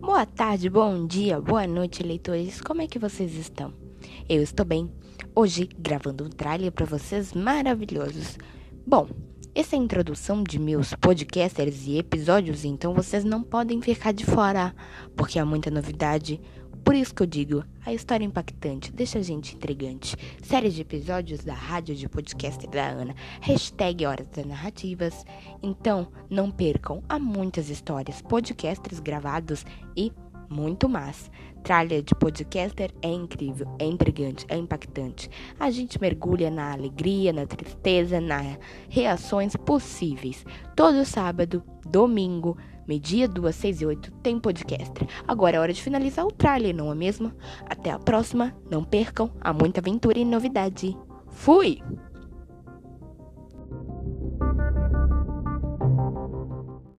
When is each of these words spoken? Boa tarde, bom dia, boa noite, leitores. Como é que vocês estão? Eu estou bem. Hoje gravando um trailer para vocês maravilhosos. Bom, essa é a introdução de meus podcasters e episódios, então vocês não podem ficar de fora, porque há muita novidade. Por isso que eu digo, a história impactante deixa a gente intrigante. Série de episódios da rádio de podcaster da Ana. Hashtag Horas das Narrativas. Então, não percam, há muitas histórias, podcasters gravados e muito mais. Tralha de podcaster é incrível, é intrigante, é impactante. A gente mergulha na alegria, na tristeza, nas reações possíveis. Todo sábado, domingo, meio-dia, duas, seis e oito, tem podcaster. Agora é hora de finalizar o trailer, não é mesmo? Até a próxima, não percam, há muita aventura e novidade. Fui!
Boa 0.00 0.24
tarde, 0.24 0.70
bom 0.70 1.08
dia, 1.08 1.40
boa 1.40 1.66
noite, 1.66 2.04
leitores. 2.04 2.60
Como 2.60 2.80
é 2.80 2.86
que 2.86 3.00
vocês 3.00 3.34
estão? 3.34 3.72
Eu 4.28 4.40
estou 4.40 4.64
bem. 4.64 4.88
Hoje 5.34 5.68
gravando 5.76 6.24
um 6.24 6.30
trailer 6.30 6.70
para 6.70 6.86
vocês 6.86 7.32
maravilhosos. 7.34 8.38
Bom, 8.86 9.08
essa 9.52 9.74
é 9.74 9.78
a 9.78 9.82
introdução 9.82 10.44
de 10.44 10.56
meus 10.56 10.94
podcasters 10.94 11.88
e 11.88 11.98
episódios, 11.98 12.64
então 12.64 12.94
vocês 12.94 13.24
não 13.24 13.42
podem 13.42 13.82
ficar 13.82 14.12
de 14.12 14.24
fora, 14.24 14.72
porque 15.16 15.36
há 15.36 15.44
muita 15.44 15.68
novidade. 15.68 16.40
Por 16.88 16.94
isso 16.94 17.14
que 17.14 17.22
eu 17.22 17.26
digo, 17.26 17.64
a 17.84 17.92
história 17.92 18.24
impactante 18.24 18.90
deixa 18.90 19.18
a 19.18 19.22
gente 19.22 19.54
intrigante. 19.54 20.16
Série 20.42 20.70
de 20.70 20.80
episódios 20.80 21.44
da 21.44 21.52
rádio 21.52 21.94
de 21.94 22.08
podcaster 22.08 22.70
da 22.70 22.88
Ana. 22.88 23.14
Hashtag 23.42 24.06
Horas 24.06 24.26
das 24.34 24.46
Narrativas. 24.46 25.22
Então, 25.62 26.08
não 26.30 26.50
percam, 26.50 27.02
há 27.06 27.18
muitas 27.18 27.68
histórias, 27.68 28.22
podcasters 28.22 29.00
gravados 29.00 29.66
e 29.94 30.10
muito 30.48 30.88
mais. 30.88 31.30
Tralha 31.62 32.02
de 32.02 32.14
podcaster 32.14 32.90
é 33.02 33.10
incrível, 33.10 33.66
é 33.78 33.84
intrigante, 33.84 34.46
é 34.48 34.56
impactante. 34.56 35.28
A 35.58 35.70
gente 35.70 36.00
mergulha 36.00 36.50
na 36.50 36.72
alegria, 36.72 37.32
na 37.32 37.46
tristeza, 37.46 38.20
nas 38.20 38.58
reações 38.88 39.54
possíveis. 39.56 40.44
Todo 40.74 41.04
sábado, 41.04 41.62
domingo, 41.86 42.56
meio-dia, 42.86 43.28
duas, 43.28 43.54
seis 43.54 43.80
e 43.80 43.86
oito, 43.86 44.10
tem 44.22 44.38
podcaster. 44.38 45.06
Agora 45.26 45.56
é 45.56 45.60
hora 45.60 45.72
de 45.72 45.82
finalizar 45.82 46.24
o 46.24 46.32
trailer, 46.32 46.74
não 46.74 46.90
é 46.90 46.94
mesmo? 46.94 47.32
Até 47.66 47.90
a 47.90 47.98
próxima, 47.98 48.56
não 48.70 48.82
percam, 48.82 49.30
há 49.40 49.52
muita 49.52 49.80
aventura 49.80 50.18
e 50.18 50.24
novidade. 50.24 50.96
Fui! 51.28 51.82